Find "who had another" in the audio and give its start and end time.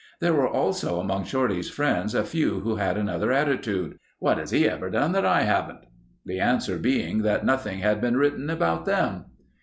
2.61-3.31